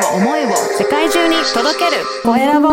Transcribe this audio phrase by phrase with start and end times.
[0.00, 0.48] を思いを
[0.78, 2.02] 世界中に届ける。
[2.22, 2.68] コエラボ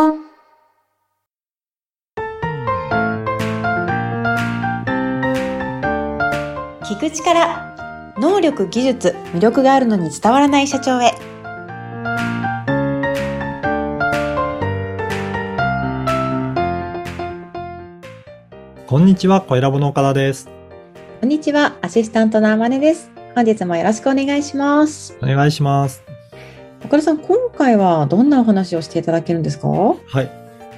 [6.84, 11.12] 聞く力能力技術魅力があるのに伝わらない社長へ。
[18.88, 20.50] こんにちは、小ラボの岡田です。
[21.20, 23.12] こんにちはアシスタントのあまねです。
[23.36, 25.18] 本日もよろしくお願いします。
[25.21, 26.07] お願いします。
[26.86, 29.67] 岡田さん今回はどんなお話をしていただけるんですか？
[29.67, 30.31] ははい。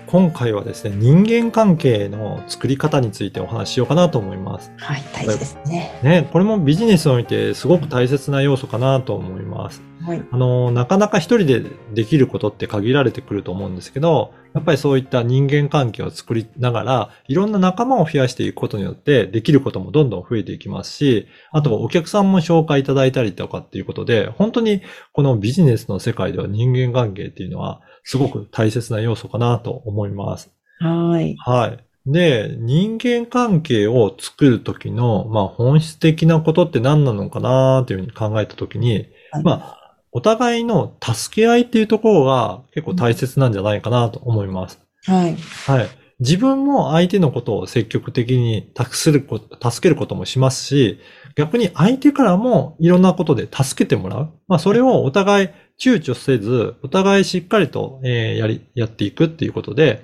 [0.08, 4.72] 今回はですね、人間関係の作り方についてお話ししようかなと思います。
[4.96, 9.84] い大事ですねね、これもビジネスにおいてすごく大切な要素かなと思います。
[10.04, 11.64] はいあの、なかなか一人で
[11.94, 24.82] できることって限られてくると思うんですけど、やっぱりそういった人間関係を作りながら、いろんな仲間を増やしていくことによって、できることもどんどん増えていきますし、あとお客さんも紹介いただいたりとかっていうことで、本当に
[25.14, 30.52] このビジネスの世界では人間関係っていうのは、すごく大切な要素かなと思います。
[30.80, 32.12] はいはい。
[32.12, 39.06] で、人間関係を作るときの、まあ本質的なことって何なのかなというふうに考えたときに、
[39.44, 39.79] まあ、
[40.12, 44.80] お互いの助け合いっていうところが結構大切なんじゃないかなと思います。
[45.06, 45.90] はいはい。
[46.20, 51.00] 自分も相手のことを積極的に助けること、助けることもしますし、
[51.36, 54.34] 逆に相手からもいろんなことで助けてもらう。
[54.48, 55.50] まあそれをお互い
[55.80, 60.04] 躊躇せず、お互いしっかりと、えーやり、やっていくっていうことで、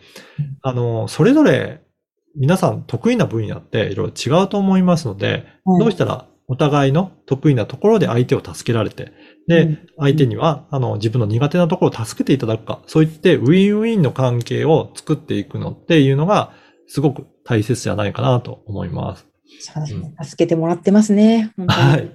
[0.62, 1.82] あの、それぞれ
[2.38, 9.12] 皆さん得意な分野っていろいろ違うと思いますので、はいどうしたらお互いの得意なところで相手を助けられて、
[9.48, 9.90] で、うん。
[9.98, 16.54] 相手には、あの、自分の苦手なところを助けていただくか、そういってウィンウィンの関係を作っていくのっていうのが、
[16.88, 19.26] すごく大切じゃないかなと思います。
[19.60, 20.14] そうですね。
[20.22, 22.12] 助けてもらってますねはい。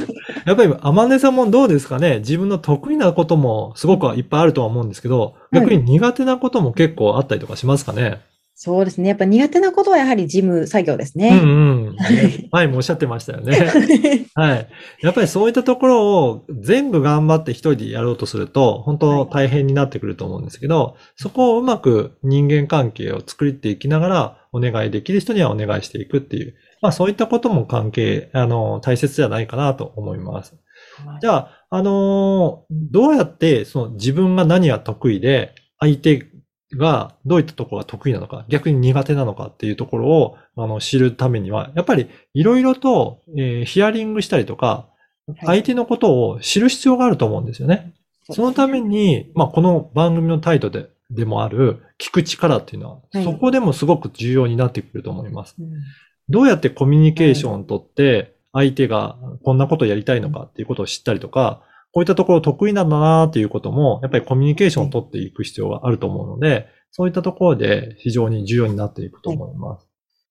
[0.46, 2.18] やっぱり、天音さんもどうですかね？
[2.18, 8.20] 自分の得意なこともすごくいっぱいあるとは思うんですけど、逆に苦手なことも結構あったりとかしますかね、
[8.54, 9.08] そうですね。
[9.08, 11.83] やっぱ苦手なことはやはり事務作業ですうんね、うん。
[11.96, 13.56] はい前もおっしゃってましたよね。
[14.34, 14.68] はい。
[15.02, 30.54] やっぱりそういったところを全部頑張って一人でやろうとすると、本当大変になってくると思うんですけど、そこをうまく人間関係を作っていきながら、お願いできる人にはお願いしていくっていう、まあそういったことも関係、あの、大切じゃないかなと思います。
[31.20, 36.26] じゃあ、あのーどうやって、その自分が何が得意で、相手
[36.76, 44.86] がどういったところが得意なのか、逆に苦手なのかっていうところを、あの、知るためには、やっぱりいろいろと、えーヒアリングしたりとか、
[45.44, 47.94] 相手のことを知る必要があると思うんですよね。
[48.30, 53.24] そのために、まあ、この番組のタイトルで、でもある、聞く力っていうのは、はい。
[53.24, 55.54] そこでもすごく重要になってくると思います。
[55.58, 55.68] うん。
[56.28, 61.62] どうやってコミュニケーションをとって、相手がこんなことをやりたいのかっていうことを知ったりとか、
[61.94, 69.88] こういったところ得意なんだなっていうことも、やっぱりコミュニケーションを取っていく必要があると思うので、そういったところで非常に重要になっていくと思います。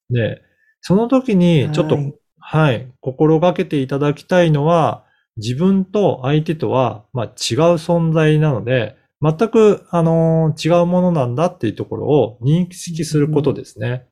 [0.09, 0.41] で、
[0.81, 5.05] その時にちょっと、はいはい、心がけていただきたいのは、
[5.37, 7.31] 自分と相手とは、まあ、違う
[7.75, 14.05] 存在なので、全く、あのー違うものなんだっていうところを認識することですね。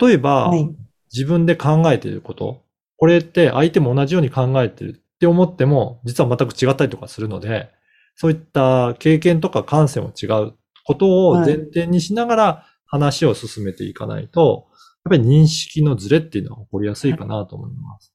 [0.00, 0.68] 例えば、はい
[1.12, 2.62] 自分で考えていること。
[2.96, 7.68] これって相手も同じように考えてるって思っても、実は全く違ったりとかするので、
[8.16, 10.54] そういった経験とか感性も違う。
[10.86, 14.68] ことを前提にしながら話を進めていかないと、
[15.04, 18.14] やっぱり認識のズレっていうのは起こりやすいかなと思います。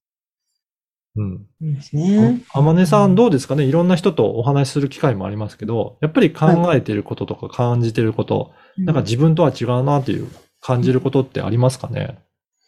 [1.16, 1.46] うん。
[1.62, 2.42] そうですね。
[2.52, 3.66] あまねさんどうですかね？
[3.66, 10.28] いろんな人とお話しする機会もありますけど、やっぱり考えていることとか感じていること、なんか自分とは違うなっていう
[10.60, 12.18] 感じることってありますかね？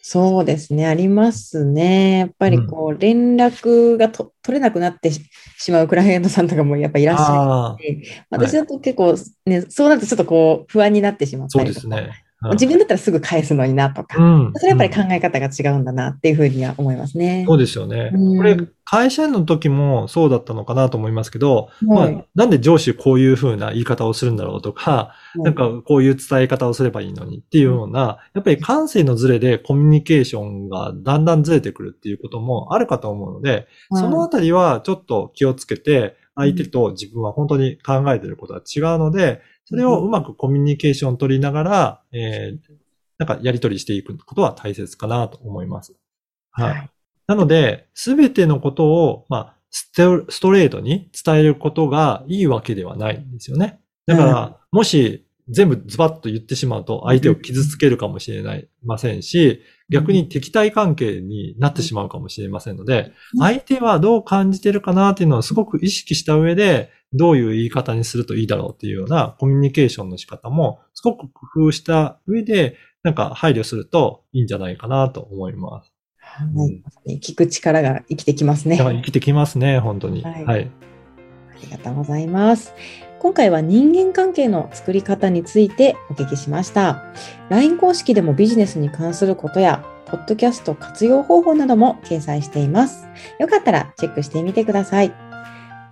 [0.10, 2.20] そうですね、ありますね。
[2.20, 5.22] やっぱりこう、連絡がと取れなくなってし
[5.58, 12.24] しまうクライアントさんとかもやっぱいらっしゃるし、私だと結構ね、そうなるとちょっとこう、不安になってしまったそうりとか、ですね。
[12.52, 14.54] 自分だったらすぐ返すのになとか、うん。
[14.56, 17.46] それはやっぱり考え方が違うんだなっていうふうには思いますね。
[17.48, 18.12] そうですよね。
[18.14, 18.38] うん。
[18.38, 22.14] これ、会社員の時もそうだったのかなと思いますけど、はい。
[22.14, 34.04] まあ、なんで上司こういう風な言い方をするんだろうとか、なんかこういう伝え方をすればいいのにっていうような、やっぱり感性のズレでコミュニケーションがだんだんずれてくるっていうこともあるかと思うので、はい。
[34.04, 42.74] そのあたりはちょっと気をつけて、相手と自分は本当に考えていることは違うので、それをうまくコミュニケーションを取りながら、えー、
[43.18, 45.96] なんかやり取りしていくことは大切かなと思います。
[46.52, 46.72] はい。
[46.72, 46.90] はい
[47.28, 53.82] なので、すべてのことを、まあ、ステストレートに伝えることがいいわけではないんですよね。
[54.06, 75.94] だから、もし全部ズバッと言ってしまうと相手を傷つけるかもしれないませんし、逆に敵対関係になってしまうかもしれませんので、相手はどう感じてるかなっていうのをすごく意識した上で、どういう言い方にするといいだろうっていうようなコミュニケーションの仕方もすごく工夫した上で、なんか配慮するといいんじゃないかなと思います。
[76.18, 76.44] は
[77.06, 77.20] い。
[77.20, 78.78] 聞く力が生きてきますね。
[78.78, 80.24] 生きてきますね、本当に。
[80.24, 80.72] はいはい。
[81.52, 82.74] ありがとうございます。
[83.20, 87.04] 今回は人間関係の作り方についてお聞きしました。
[87.50, 93.08] LINE 公式でもビジネスに関することや、ポッドキャスト活用方法なども掲載しています。
[93.40, 95.14] よかったらチェックしてみてください。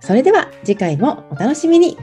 [0.00, 1.98] それでは次回もお楽しみに。